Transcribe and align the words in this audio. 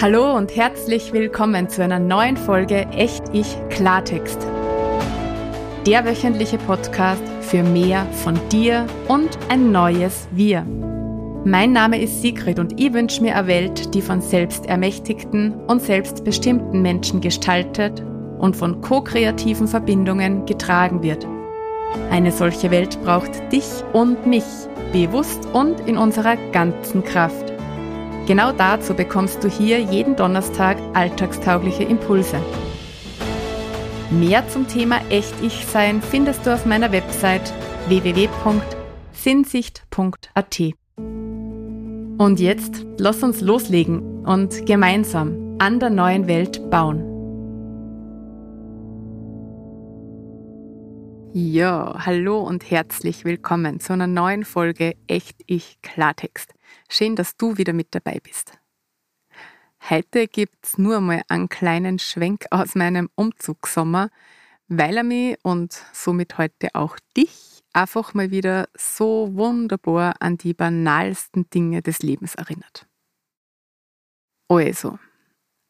Hallo 0.00 0.36
und 0.36 0.54
herzlich 0.54 1.12
willkommen 1.12 1.68
zu 1.68 1.82
einer 1.82 1.98
neuen 1.98 2.36
Folge 2.36 2.86
Echt 2.92 3.24
Ich 3.32 3.56
Klartext. 3.68 4.46
Der 5.88 6.04
wöchentliche 6.04 6.56
Podcast 6.56 7.22
für 7.40 7.64
mehr 7.64 8.06
von 8.22 8.38
dir 8.48 8.86
und 9.08 9.36
ein 9.48 9.72
neues 9.72 10.28
Wir. 10.30 10.64
Mein 11.44 11.72
Name 11.72 12.00
ist 12.00 12.22
Sigrid 12.22 12.60
und 12.60 12.80
ich 12.80 12.92
wünsche 12.92 13.20
mir 13.22 13.34
eine 13.34 13.48
Welt, 13.48 13.92
die 13.92 14.00
von 14.00 14.20
selbstermächtigten 14.20 15.52
und 15.66 15.82
selbstbestimmten 15.82 16.80
Menschen 16.80 17.20
gestaltet 17.20 18.00
und 18.38 18.54
von 18.54 18.80
ko-kreativen 18.80 19.66
Verbindungen 19.66 20.46
getragen 20.46 21.02
wird. 21.02 21.26
Eine 22.12 22.30
solche 22.30 22.70
Welt 22.70 23.02
braucht 23.02 23.32
dich 23.50 23.66
und 23.92 24.28
mich, 24.28 24.44
bewusst 24.92 25.44
und 25.52 25.80
in 25.88 25.98
unserer 25.98 26.36
ganzen 26.52 27.02
Kraft. 27.02 27.57
Genau 28.28 28.52
dazu 28.52 28.92
bekommst 28.92 29.42
du 29.42 29.48
hier 29.48 29.80
jeden 29.80 30.14
Donnerstag 30.14 30.76
alltagstaugliche 30.92 31.84
Impulse. 31.84 32.38
Mehr 34.10 34.46
zum 34.50 34.68
Thema 34.68 35.00
Echt-Ich-Sein 35.08 36.02
findest 36.02 36.44
du 36.44 36.52
auf 36.52 36.66
meiner 36.66 36.92
Website 36.92 37.54
www.sinnsicht.at. 37.86 40.60
Und 42.18 42.38
jetzt 42.38 42.84
lass 42.98 43.22
uns 43.22 43.40
loslegen 43.40 44.26
und 44.26 44.66
gemeinsam 44.66 45.56
an 45.58 45.80
der 45.80 45.88
neuen 45.88 46.28
Welt 46.28 46.68
bauen. 46.68 47.07
Ja, 51.34 51.94
hallo 52.06 52.40
und 52.40 52.70
herzlich 52.70 53.26
willkommen 53.26 53.80
zu 53.80 53.92
einer 53.92 54.06
neuen 54.06 54.46
Folge 54.46 54.96
Echt 55.06 55.36
Ich 55.46 55.80
Klartext. 55.82 56.54
Schön, 56.88 57.16
dass 57.16 57.36
du 57.36 57.58
wieder 57.58 57.74
mit 57.74 57.94
dabei 57.94 58.18
bist. 58.22 58.58
Heute 59.90 60.26
gibt's 60.26 60.78
nur 60.78 61.00
mal 61.00 61.22
einen 61.28 61.50
kleinen 61.50 61.98
Schwenk 61.98 62.46
aus 62.50 62.74
meinem 62.74 63.10
Umzugssommer, 63.14 64.08
weil 64.68 64.96
er 64.96 65.04
mich 65.04 65.36
und 65.42 65.74
somit 65.92 66.38
heute 66.38 66.68
auch 66.74 66.96
dich 67.14 67.60
einfach 67.74 68.14
mal 68.14 68.30
wieder 68.30 68.68
so 68.74 69.28
wunderbar 69.34 70.16
an 70.20 70.38
die 70.38 70.54
banalsten 70.54 71.50
Dinge 71.50 71.82
des 71.82 72.00
Lebens 72.00 72.36
erinnert. 72.36 72.86
Also, 74.48 74.98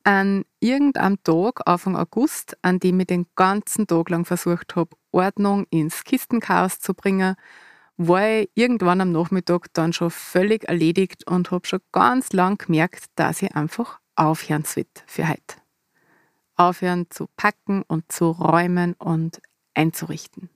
an 0.08 0.46
irgendeinem 0.58 1.22
Tag, 1.22 1.68
Anfang 1.68 1.94
August, 1.94 2.56
an 2.62 2.80
dem 2.80 2.98
ich 2.98 3.08
den 3.08 3.26
ganzen 3.36 3.86
Tag 3.86 4.08
lang 4.08 4.24
versucht 4.24 4.74
habe, 4.74 4.96
Ordnung 5.12 5.66
ins 5.68 6.02
Kistenchaos 6.02 6.80
zu 6.80 6.94
bringen, 6.94 7.36
war 7.98 8.26
ich 8.26 8.50
irgendwann 8.54 9.02
am 9.02 9.12
Nachmittag 9.12 9.66
dann 9.74 9.92
schon 9.92 10.10
völlig 10.10 10.66
erledigt 10.66 11.26
und 11.26 11.50
habe 11.50 11.66
schon 11.66 11.80
ganz 11.92 12.32
lang 12.32 12.56
gemerkt, 12.56 13.04
dass 13.16 13.42
ich 13.42 13.54
einfach 13.54 14.00
aufhören 14.16 14.64
sollte 14.64 15.02
für 15.04 15.28
heute. 15.28 15.56
Aufhören 16.56 17.10
zu 17.10 17.26
packen 17.36 17.82
und 17.82 18.10
zu 18.10 18.30
räumen 18.30 18.94
und 18.94 19.42
einzurichten. 19.74 20.48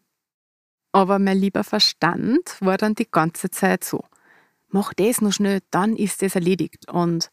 Aber 0.93 1.19
mein 1.19 1.37
lieber 1.37 1.63
Verstand 1.63 2.57
war 2.61 2.79
dann 2.79 2.95
die 2.95 3.11
ganze 3.11 3.51
Zeit 3.51 3.85
so, 3.85 4.03
mach 4.69 4.95
das 4.95 5.21
noch 5.21 5.33
schnell, 5.33 5.61
dann 5.71 5.95
ist 5.95 6.23
es 6.23 6.37
erledigt. 6.37 6.91
Und 6.91 7.31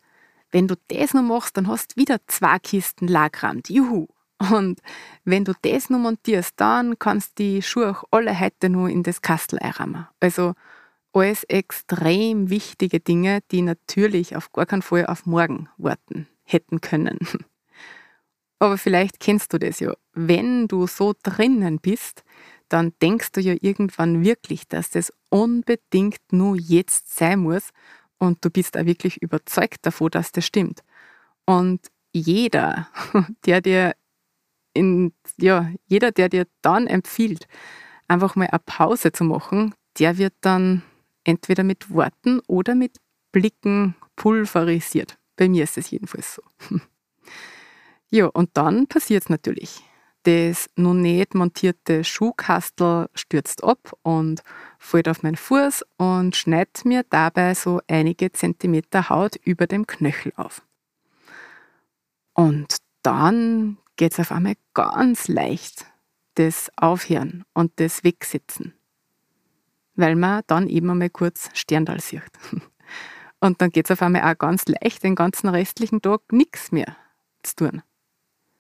wenn 0.52 0.68
du 0.68 0.76
das 0.88 1.14
noch 1.14 1.24
machst, 1.24 1.58
dann 1.58 1.68
hast 1.68 1.92
du 1.92 2.02
wieder 2.02 2.18
zwei 2.28 2.60
Kisten 2.60 3.08
Lagrand. 3.08 3.70
Juhu! 3.70 4.08
Und 4.52 4.82
wenn 5.26 5.44
du 5.44 5.54
das 5.62 5.90
noch 5.90 6.00
montierst, 6.00 6.54
dann 6.58 6.98
kannst 6.98 7.38
du 7.38 7.44
die 7.44 7.62
Schuhe 7.62 7.92
auch 7.92 8.04
alle 8.12 8.40
heute 8.40 8.70
nur 8.70 8.90
in 8.90 9.04
das 9.04 9.22
Kastel 9.22 9.60
einrahmen. 9.60 10.08
Also 10.22 10.54
alles 11.12 11.44
extrem 11.46 12.50
wichtige 12.50 13.00
Dinge, 13.00 13.40
die 13.52 13.62
natürlich 13.62 14.36
auf 14.36 14.52
gar 14.54 14.66
keinen 14.66 14.82
Fall 14.82 15.08
auf 15.08 15.26
morgen 15.26 15.68
warten 15.78 16.28
hätten 16.46 16.80
können. 16.80 17.20
Aber 18.60 18.78
vielleicht 18.78 19.20
kennst 19.20 19.54
du 19.54 19.58
das 19.58 19.80
ja. 19.80 19.94
Wenn 20.14 20.68
du 20.68 20.88
so 20.88 21.14
drinnen 21.24 21.80
bist, 21.80 22.24
dann 22.68 22.94
denkst 23.02 23.32
du 23.32 23.42
ja 23.42 23.56
irgendwann 23.60 24.24
wirklich, 24.24 24.68
dass 24.68 24.90
das 24.90 25.12
unbedingt 25.30 26.22
nur 26.32 26.56
jetzt 26.56 27.16
sein 27.16 27.40
muss 27.40 27.70
und 28.20 28.44
du 28.46 28.50
bist 28.50 28.78
auch 28.78 28.86
wirklich 28.86 29.22
überzeugt 29.22 29.86
davon, 29.86 30.12
dass 30.12 30.32
das 30.32 30.46
stimmt. 30.46 30.84
Und 31.46 31.88
jeder, 32.14 32.88
der 33.46 33.62
dir 33.62 33.96
in, 34.74 35.14
ja, 35.38 35.72
jeder, 35.88 36.12
der 36.12 36.30
dir 36.30 36.46
dann 36.62 36.88
empfiehlt, 36.88 37.48
einfach 38.08 38.36
mal 38.36 38.48
eine 38.48 38.60
Pause 38.60 39.12
zu 39.12 39.24
machen, 39.24 39.74
der 39.98 40.18
wird 40.18 40.34
dann 40.42 40.84
entweder 41.24 41.64
mit 41.64 41.92
Worten 41.92 42.40
oder 42.48 42.76
mit 42.76 42.98
Blicken 43.32 43.96
pulverisiert. 44.16 45.18
Bei 45.36 45.50
mir 45.50 45.64
ist 45.64 45.78
es 45.78 45.90
jedenfalls 45.92 46.36
so. 46.36 46.42
ja, 48.10 48.28
und 48.28 48.50
dann 48.54 48.88
passiert 48.88 49.24
es 49.24 49.30
natürlich. 49.30 49.82
Das 50.24 50.70
noch 50.76 50.94
nicht 50.94 51.34
montierte 51.34 52.04
Schuhkastel 52.04 53.10
stürzt 53.16 53.64
ab 53.64 53.94
und 54.02 54.44
fällt 54.78 55.08
auf 55.08 55.24
meinen 55.24 55.38
Fuß 55.38 55.86
und 55.98 56.36
schneidet 56.36 56.84
mir 56.84 57.04
dabei 57.10 57.54
so 57.54 57.82
einige 57.88 58.32
Zentimeter 58.32 59.10
Haut 59.10 59.38
über 59.38 59.66
dem 59.66 59.88
Knöchel 59.88 60.34
auf. 60.36 60.62
Und 62.34 62.78
dann 63.02 63.78
geht 63.96 64.14
es 64.14 64.20
auf 64.20 64.32
einmal 64.32 64.56
ganz 64.74 65.28
leicht, 65.28 65.86
das 66.36 66.72
Aufhören 66.76 67.44
und 67.54 67.72
das 67.78 68.04
Wegsitzen. 68.04 68.74
Weil 69.96 70.16
man 70.16 70.44
dann 70.48 70.68
eben 70.70 70.90
einmal 70.90 71.10
kurz 71.10 71.50
Sterndal 71.54 72.00
sieht. 72.00 72.24
Und 73.42 73.62
dann 73.62 73.70
geht 73.70 73.86
es 73.86 73.92
auf 73.92 74.02
einmal 74.02 74.24
auch 74.24 74.38
ganz 74.38 74.66
leicht, 74.68 75.04
den 75.04 75.16
ganzen 75.16 75.48
restlichen 75.48 76.02
Tag 76.02 76.22
nichts 76.32 76.72
mehr 76.72 76.96
zu 77.44 77.56
tun. 77.56 77.82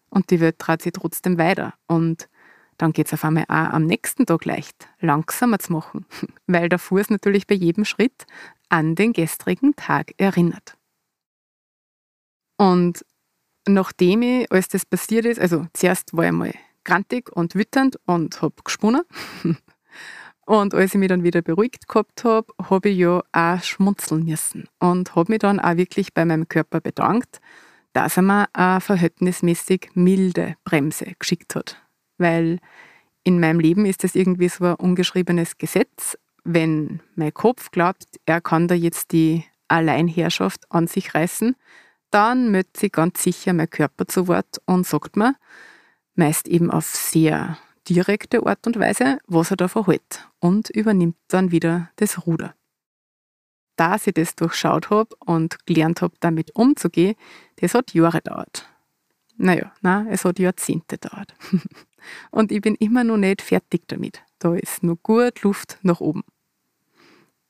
Und 0.09 0.29
die 0.31 0.39
Welt 0.39 0.55
dreht 0.57 0.81
sich 0.81 0.93
trotzdem 0.93 1.37
weiter. 1.37 1.73
Und 1.87 2.29
dann 2.77 2.93
geht 2.93 3.07
es 3.07 3.13
auf 3.13 3.25
einmal 3.25 3.43
auch 3.43 3.73
am 3.73 3.85
nächsten 3.85 4.25
Tag 4.25 4.45
leicht, 4.45 4.87
langsamer 4.99 5.59
zu 5.59 5.73
machen, 5.73 6.05
weil 6.47 6.69
der 6.69 6.79
Fuß 6.79 7.09
natürlich 7.09 7.45
bei 7.45 7.55
jedem 7.55 7.85
Schritt 7.85 8.25
an 8.69 8.95
den 8.95 9.13
gestrigen 9.13 9.75
Tag 9.75 10.13
erinnert. 10.17 10.77
Und 12.57 13.05
nachdem 13.67 14.21
ich, 14.21 14.51
als 14.51 14.67
das 14.67 14.85
passiert 14.85 15.25
ist, 15.25 15.39
also 15.39 15.67
zuerst 15.73 16.15
war 16.15 16.25
ich 16.25 16.31
mal 16.31 16.53
grantig 16.83 17.29
und 17.31 17.55
wütend 17.55 17.99
und 18.05 18.41
habe 18.41 18.55
gesponnen. 18.63 19.03
Und 20.45 20.73
als 20.73 20.95
ich 20.95 20.99
mich 20.99 21.09
dann 21.09 21.21
wieder 21.21 21.43
beruhigt 21.43 21.87
gehabt 21.87 22.23
habe, 22.23 22.51
habe 22.67 22.89
ich 22.89 22.97
ja 22.97 23.21
auch 23.31 23.61
schmunzeln 23.61 24.25
müssen 24.25 24.67
und 24.79 25.15
habe 25.15 25.31
mich 25.31 25.41
dann 25.41 25.59
auch 25.59 25.77
wirklich 25.77 26.11
bei 26.11 26.25
meinem 26.25 26.47
Körper 26.47 26.81
bedankt, 26.81 27.39
dass 27.93 28.17
er 28.17 28.23
mir 28.23 28.47
eine 28.53 28.81
verhältnismäßig 28.81 29.89
milde 29.93 30.55
Bremse 30.63 31.13
geschickt 31.17 31.55
hat. 31.55 31.77
Weil 32.17 32.59
in 33.23 33.39
meinem 33.39 33.59
Leben 33.59 33.85
ist 33.85 34.03
das 34.03 34.15
irgendwie 34.15 34.49
so 34.49 34.65
ein 34.65 34.75
ungeschriebenes 34.75 35.57
Gesetz. 35.57 36.17
Wenn 36.43 37.01
mein 37.15 37.33
Kopf 37.33 37.71
glaubt, 37.71 38.05
er 38.25 38.41
kann 38.41 38.67
da 38.67 38.75
jetzt 38.75 39.11
die 39.11 39.43
Alleinherrschaft 39.67 40.71
an 40.71 40.87
sich 40.87 41.13
reißen, 41.13 41.55
dann 42.11 42.51
meldet 42.51 42.77
sich 42.77 42.91
ganz 42.91 43.21
sicher 43.21 43.53
mein 43.53 43.69
Körper 43.69 44.07
zu 44.07 44.27
Wort 44.27 44.57
und 44.65 44.87
sagt 44.87 45.15
mir, 45.15 45.35
meist 46.15 46.47
eben 46.47 46.71
auf 46.71 46.85
sehr 46.85 47.57
direkte 47.87 48.45
Art 48.45 48.65
und 48.67 48.79
Weise, 48.79 49.19
was 49.27 49.51
er 49.51 49.57
da 49.57 49.67
verhält 49.67 50.27
und 50.39 50.69
übernimmt 50.69 51.17
dann 51.27 51.51
wieder 51.51 51.89
das 51.97 52.25
Ruder. 52.25 52.55
Da 53.79 53.95
ich 53.95 54.13
das 54.13 54.35
durchschaut 54.35 54.89
habe 54.89 55.15
und 55.25 55.65
gelernt 55.65 56.01
habe, 56.01 56.13
damit 56.19 56.53
umzugehen, 56.53 57.15
das 57.61 57.73
hat 57.73 57.93
Jahre 57.93 58.17
gedauert. 58.17 58.67
Naja, 59.37 59.71
nein, 59.79 60.07
es 60.07 60.25
hat 60.25 60.37
Jahrzehnte 60.37 60.97
gedauert. 60.97 61.33
und 62.31 62.51
ich 62.51 62.59
bin 62.59 62.75
immer 62.75 63.05
noch 63.05 63.15
nicht 63.15 63.41
fertig 63.41 63.83
damit. 63.87 64.21
Da 64.37 64.53
ist 64.53 64.83
nur 64.83 64.97
gut 64.97 65.43
Luft 65.43 65.79
nach 65.81 66.01
oben. 66.01 66.25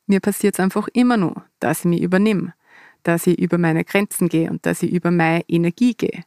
Mir 0.05 0.19
passiert 0.19 0.53
es 0.53 0.59
einfach 0.59 0.87
immer 0.93 1.17
nur, 1.17 1.45
dass 1.59 1.79
ich 1.79 1.85
mich 1.85 2.03
übernehme, 2.03 2.53
dass 3.01 3.25
ich 3.25 3.39
über 3.39 3.57
meine 3.57 3.83
Grenzen 3.83 4.29
gehe 4.29 4.51
und 4.51 4.63
dass 4.67 4.83
ich 4.83 4.91
über 4.91 5.09
meine 5.09 5.43
Energie 5.49 5.95
gehe 5.95 6.25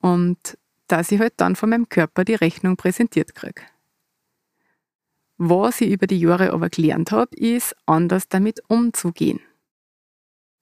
und 0.00 0.58
dass 0.86 1.10
ich 1.10 1.18
halt 1.18 1.34
dann 1.38 1.56
von 1.56 1.70
meinem 1.70 1.88
Körper 1.88 2.24
die 2.24 2.36
Rechnung 2.36 2.76
präsentiert 2.76 3.34
kriege. 3.34 3.62
Was 5.42 5.80
ich 5.80 5.90
über 5.90 6.06
die 6.06 6.20
Jahre 6.20 6.52
aber 6.52 6.68
gelernt 6.68 7.12
habe, 7.12 7.34
ist, 7.34 7.74
anders 7.86 8.28
damit 8.28 8.60
umzugehen. 8.68 9.40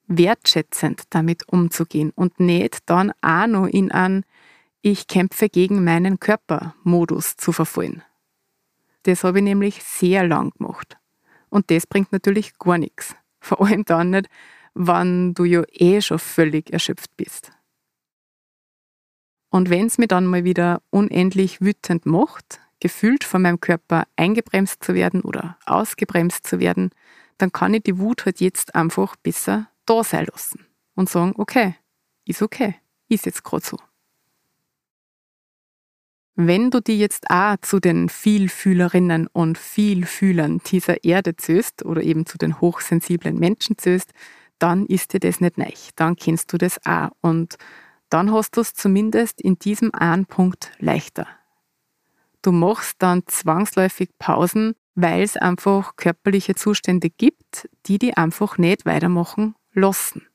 Wertschätzend 0.06 1.02
damit 1.10 1.48
umzugehen 1.48 2.12
und 2.14 2.38
nicht 2.38 2.78
dann 2.86 3.12
auch 3.20 3.48
noch 3.48 3.66
in 3.66 3.90
einen 3.90 4.24
Ich 4.80 5.08
kämpfe 5.08 5.48
gegen 5.48 5.82
meinen 5.82 6.20
Körper-Modus 6.20 7.36
zu 7.36 7.50
verfallen. 7.50 8.04
Das 9.02 9.24
habe 9.24 9.38
ich 9.38 9.44
nämlich 9.44 9.82
sehr 9.82 10.24
lang 10.28 10.52
gemacht. 10.56 10.96
Und 11.48 11.72
das 11.72 11.88
bringt 11.88 12.12
natürlich 12.12 12.56
gar 12.56 12.78
nichts. 12.78 13.16
Vor 13.40 13.60
allem 13.60 13.84
dann 13.84 14.10
nicht, 14.10 14.28
wann 14.74 15.34
du 15.34 15.42
ja 15.42 15.64
eh 15.72 16.00
schon 16.00 16.20
völlig 16.20 16.72
erschöpft 16.72 17.16
bist. 17.16 17.50
Und 19.50 19.70
wenn 19.70 19.86
es 19.86 19.98
mir 19.98 20.06
dann 20.06 20.26
mal 20.26 20.44
wieder 20.44 20.82
unendlich 20.90 21.60
wütend 21.60 22.06
macht, 22.06 22.60
gefühlt 22.80 23.24
von 23.24 23.42
meinem 23.42 23.60
Körper 23.60 24.04
eingebremst 24.16 24.82
zu 24.82 24.94
werden 24.94 25.22
oder 25.22 25.56
ausgebremst 25.66 26.46
zu 26.46 26.60
werden, 26.60 26.90
dann 27.38 27.52
kann 27.52 27.74
ich 27.74 27.82
die 27.82 27.98
Wut 27.98 28.24
halt 28.24 28.40
jetzt 28.40 28.74
einfach 28.74 29.16
besser 29.16 29.68
da 29.86 30.04
sein 30.04 30.26
lassen 30.26 30.66
und 30.94 31.08
sagen, 31.08 31.34
okay, 31.36 31.76
ist 32.24 32.42
okay, 32.42 32.74
ist 33.08 33.26
jetzt 33.26 33.44
gerade 33.44 33.64
so. 33.64 33.78
Wenn 36.40 36.70
du 36.70 36.80
die 36.80 36.98
jetzt 36.98 37.30
auch 37.30 37.56
zu 37.62 37.80
den 37.80 38.08
Vielfühlerinnen 38.08 39.26
und 39.26 39.58
Vielfühlern 39.58 40.60
dieser 40.64 41.02
Erde 41.02 41.34
zählst 41.34 41.84
oder 41.84 42.00
eben 42.00 42.26
zu 42.26 42.38
den 42.38 42.60
hochsensiblen 42.60 43.38
Menschen 43.40 43.76
zählst, 43.76 44.12
dann 44.60 44.86
ist 44.86 45.12
dir 45.12 45.20
das 45.20 45.40
nicht 45.40 45.58
neu. 45.58 45.72
Dann 45.96 46.14
kennst 46.14 46.52
du 46.52 46.58
das 46.58 46.78
auch. 46.86 47.10
Und 47.22 47.56
dann 48.08 48.32
hast 48.32 48.56
du 48.56 48.60
es 48.60 48.72
zumindest 48.72 49.40
in 49.40 49.58
diesem 49.58 49.92
einen 49.92 50.26
Punkt 50.26 50.70
leichter. 50.78 51.26
Du 52.48 52.52
machst 52.52 52.94
dann 53.00 53.24
zwangsläufig 53.26 54.08
Pausen, 54.18 54.74
weil 54.94 55.20
es 55.20 55.36
einfach 55.36 55.96
körperliche 55.96 56.54
Zustände 56.54 57.10
gibt, 57.10 57.68
die 57.84 57.98
die 57.98 58.16
einfach 58.16 58.56
nicht 58.56 58.86
weitermachen 58.86 59.54
lassen. 59.74 60.26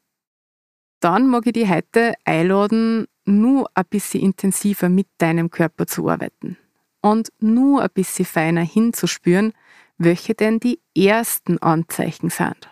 Dann 1.00 1.28
mag 1.28 1.48
ich 1.48 1.54
dich 1.54 1.68
heute 1.68 2.14
einladen, 2.24 3.08
nur 3.26 3.68
ein 3.74 3.86
bisschen 3.90 4.22
intensiver 4.22 4.90
mit 4.90 5.08
deinem 5.18 5.50
Körper 5.50 5.88
zu 5.88 6.08
arbeiten 6.08 6.56
und 7.02 7.30
nur 7.40 7.82
ein 7.82 7.90
bisschen 7.92 8.26
feiner 8.26 8.62
hinzuspüren, 8.62 9.52
welche 9.98 10.36
denn 10.36 10.60
die 10.60 10.80
ersten 10.96 11.58
Anzeichen 11.64 12.30
sind, 12.30 12.70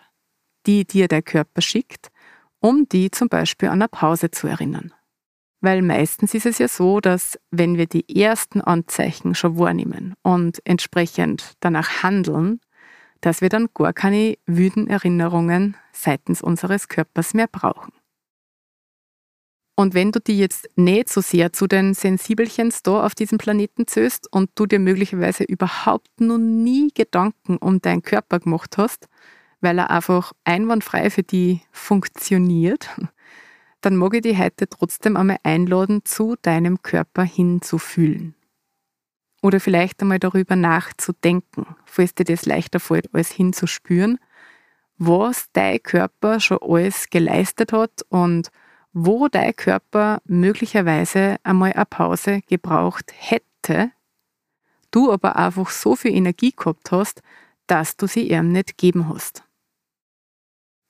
die 0.68 0.86
dir 0.86 1.08
der 1.08 1.24
Körper 1.24 1.62
schickt, 1.62 2.12
um 2.60 2.88
die 2.88 3.10
zum 3.10 3.28
Beispiel 3.28 3.70
an 3.70 3.82
eine 3.82 3.88
Pause 3.88 4.30
zu 4.30 4.46
erinnern. 4.46 4.94
Weil 5.62 5.84
meistens 5.84 6.34
ist 6.34 6.48
es 6.48 6.58
ja 6.58 6.68
so, 6.68 7.00
dass 7.00 7.40
wenn 7.52 7.78
wir 7.78 7.86
die 7.86 8.19
ersten 8.19 8.62
Anzeichen 8.62 9.36
schon 9.36 9.58
wahrnehmen 9.60 10.16
und 10.24 10.60
entsprechend 10.66 11.54
danach 11.60 12.02
handeln, 12.04 12.60
dass 13.22 13.42
wir 13.42 13.50
dann 13.50 13.69
gar 13.74 13.94
keine 13.94 14.38
wüden 14.48 14.88
Erinnerungen 14.88 15.78
seitens 15.94 16.42
unseres 16.42 16.88
Körpers 16.88 17.36
mehr 17.36 17.48
brauchen. 17.48 17.94
Und 19.75 19.94
wenn 19.94 20.12
du 20.12 20.19
die 20.19 20.38
jetzt 20.38 20.68
nicht 20.75 21.10
so 21.10 21.22
sehr 21.22 21.54
zu 21.54 21.68
den 21.68 21.94
Sensibelchens 21.94 22.84
da 22.84 23.04
auf 23.04 23.16
diesem 23.16 23.38
Planeten 23.38 23.88
zöst 23.88 24.28
und 24.31 24.50
du 24.56 24.66
dir 24.66 24.80
möglicherweise 24.80 25.44
überhaupt 25.44 26.19
noch 26.19 26.38
nie 26.38 26.90
Gedanken 26.94 27.58
um 27.58 27.81
deinen 27.81 28.02
Körper 28.02 28.40
gemacht 28.40 28.78
hast, 28.78 29.08
weil 29.60 29.78
er 29.80 29.90
einfach 29.90 30.34
einwandfrei 30.44 31.10
für 31.10 31.24
die 31.24 31.62
funktioniert, 31.72 32.90
dann 33.81 33.95
mag 33.95 34.13
ich 34.13 34.22
dich 34.22 34.38
heute 34.38 34.69
trotzdem 34.69 35.18
einmal 35.18 35.38
einladen, 35.44 36.01
zu 36.06 36.36
deinem 36.42 36.81
Körper 36.81 37.24
hinzufühlen. 37.24 38.36
Oder 39.42 39.60
vielleicht 39.60 40.01
einmal 40.01 40.19
darüber 40.19 40.56
nachzudenken, 40.56 41.66
falls 41.86 42.13
dir 42.13 42.25
das 42.25 42.45
leichter 42.45 42.80
fällt, 42.80 43.13
alles 43.13 43.31
hinzuspüren, 43.31 44.19
was 44.98 45.48
dein 45.54 45.81
Körper 45.81 46.39
schon 46.39 46.60
alles 46.62 47.10
geleistet 47.10 47.74
hat 47.74 48.04
und 48.10 48.51
wo 48.94 49.28
dein 49.28 49.56
Körper 49.56 50.22
möglicherweise 50.25 51.38
einmal 51.44 51.74
eine 51.74 51.86
Pause 51.86 52.42
gebraucht 52.48 53.12
hätte, 53.18 53.92
du 54.92 55.12
aber 55.12 55.38
einfach 55.38 55.69
so 55.72 55.95
viel 55.95 56.13
Energie 56.13 56.51
gehabt 56.56 56.92
hast, 56.92 57.24
dass 57.66 57.98
du 57.98 58.06
sie 58.06 58.30
ihm 58.30 58.51
nicht 58.51 58.77
geben 58.77 59.10
hast. 59.10 59.44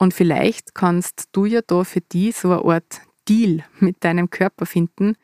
Und 0.01 0.15
vielleicht 0.15 0.74
kannst 0.74 1.30
du 1.31 1.45
ja 1.45 1.62
da 1.62 1.83
für 1.83 2.01
die 2.01 2.31
so 2.31 2.51
eine 2.51 2.65
Art 2.65 3.01
Deal 3.30 3.63
mit 3.80 4.03
deinem 4.03 4.31
Körper 4.31 4.65
finden, 4.65 5.15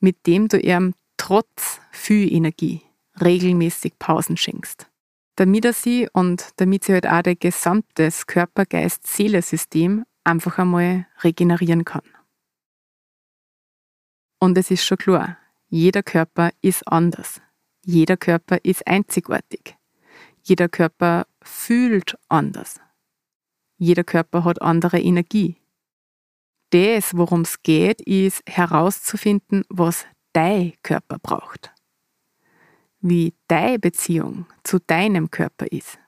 mit 0.00 0.26
dem 0.26 0.48
du 0.48 0.58
ihm 0.58 0.94
trotz 1.18 1.78
viel 1.92 2.32
Energie 2.32 2.80
regelmäßig 3.20 3.98
Pausen 3.98 4.38
schenkst. 4.38 4.90
Damit 5.36 5.66
er 5.66 5.74
sie 5.74 6.08
und 6.10 6.52
damit 6.56 6.84
sie 6.84 6.94
halt 6.94 7.06
auch 7.06 7.20
dein 7.20 7.38
gesamtes 7.38 8.26
Körper-Geist-Seele-System 8.26 10.06
einfach 10.24 10.56
einmal 10.56 11.06
regenerieren 11.22 11.84
kann. 11.84 12.08
Und 14.38 14.56
es 14.56 14.70
ist 14.70 14.86
schon 14.86 14.96
klar, 14.96 15.36
jeder 15.68 16.02
Körper 16.02 16.50
ist 16.62 16.88
anders. 16.88 17.42
Jeder 17.84 18.16
Körper 18.16 18.56
ist 18.62 18.86
einzigartig. 18.86 19.76
Jeder 20.42 20.70
Körper 20.70 21.26
fühlt 21.42 22.16
anders. 22.30 22.80
Jeder 23.76 24.04
Körper 24.04 24.44
hat 24.44 24.62
andere 24.62 25.00
Energie. 25.00 25.56
Das, 26.70 27.16
worum 27.16 27.42
es 27.42 27.62
geht, 27.62 28.00
ist 28.02 28.42
herauszufinden, 28.46 29.64
was 29.68 30.06
dein 30.32 30.74
Körper 30.82 31.18
braucht. 31.18 31.72
Wie 33.00 33.34
deine 33.48 33.78
Beziehung 33.78 34.46
zu 34.64 34.78
deinem 34.80 35.30
Körper 35.30 35.66
ist. 35.66 35.98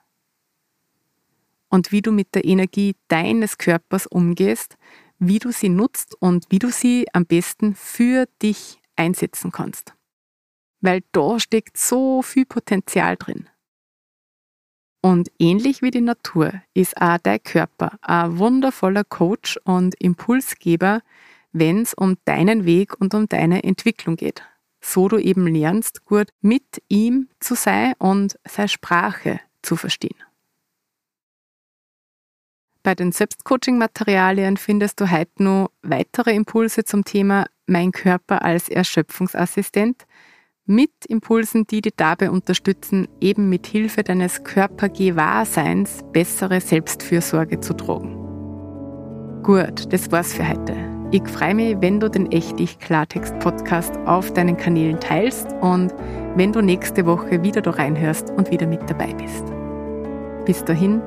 Und 1.69 1.91
wie 1.91 2.01
du 2.01 2.11
mit 2.11 2.33
der 2.33 2.45
Energie 2.45 2.95
deines 3.07 3.57
Körpers 3.57 4.07
umgehst, 4.07 4.77
wie 5.19 5.39
du 5.39 5.51
sie 5.51 5.69
nutzt 5.69 6.15
und 6.21 6.45
wie 6.49 6.59
du 6.59 6.69
sie 6.69 7.07
am 7.13 7.25
besten 7.25 7.75
für 7.75 8.27
dich 8.41 8.79
einsetzen 8.95 9.51
kannst. 9.51 9.93
Weil 10.79 11.01
da 11.11 11.39
steckt 11.39 11.77
so 11.77 12.21
viel 12.21 12.45
Potenzial 12.45 13.17
drin. 13.17 13.49
Und 15.07 15.31
ähnlich 15.39 15.81
wie 15.81 15.89
die 15.89 16.01
Natur 16.01 16.51
ist 16.73 17.01
auch 17.01 17.17
dein 17.23 17.41
Körper 17.41 17.97
ein 18.01 18.39
wundervoller 18.39 19.05
Coach 19.05 19.57
und 19.63 19.95
Impulsgeber, 20.01 21.01
wenn 21.53 21.83
es 21.83 21.93
um 21.93 22.17
deinen 22.25 22.65
Weg 22.65 22.99
und 22.99 23.13
um 23.13 23.29
deine 23.29 23.63
Entwicklung 23.63 24.17
geht. 24.17 24.43
So 24.81 25.07
du 25.07 25.17
eben 25.17 25.47
lernst, 25.47 26.03
gut 26.03 26.27
mit 26.41 26.83
ihm 26.89 27.29
zu 27.39 27.55
sein 27.55 27.93
und 27.99 28.37
seine 28.45 28.67
Sprache 28.67 29.39
zu 29.61 29.77
verstehen. 29.77 30.17
Bei 32.83 32.93
den 32.93 33.13
Selbstcoaching-Materialien 33.13 34.57
findest 34.57 34.99
du 34.99 35.09
heute 35.09 35.41
noch 35.41 35.71
weitere 35.83 36.33
Impulse 36.33 36.83
zum 36.83 37.05
Thema 37.05 37.45
Mein 37.65 37.93
Körper 37.93 38.41
als 38.41 38.67
Erschöpfungsassistent 38.67 40.05
mit 40.67 40.91
Impulsen, 41.07 41.65
die 41.65 41.81
dich 41.81 41.93
dabei 41.95 42.29
unterstützen, 42.29 43.07
eben 43.19 43.49
mit 43.49 43.65
Hilfe 43.65 44.03
deines 44.03 44.43
Körpergewahrseins 44.43 46.03
bessere 46.11 46.61
Selbstfürsorge 46.61 47.59
zu 47.59 47.73
tragen. 47.73 48.13
Gut, 49.43 49.91
das 49.91 50.11
war's 50.11 50.33
für 50.33 50.47
heute. 50.47 50.75
Ich 51.11 51.25
freue 51.27 51.55
mich, 51.55 51.77
wenn 51.79 52.01
du 52.01 52.09
den 52.09 52.31
Echtig 52.31 52.79
Klartext 52.79 53.39
Podcast 53.39 53.97
auf 54.05 54.33
deinen 54.33 54.57
Kanälen 54.57 54.99
teilst 54.99 55.47
und 55.61 55.93
wenn 56.35 56.51
du 56.51 56.61
nächste 56.61 57.05
Woche 57.05 57.41
wieder 57.43 57.61
da 57.61 57.71
reinhörst 57.71 58.29
und 58.31 58.51
wieder 58.51 58.67
mit 58.67 58.81
dabei 58.89 59.13
bist. 59.13 59.45
Bis 60.45 60.63
dahin, 60.65 61.01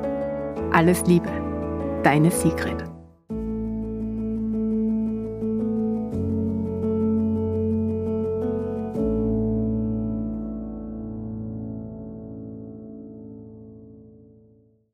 alles 0.73 1.05
Liebe 1.06 1.31
deine 2.03 2.31
Sigrid. 2.31 2.90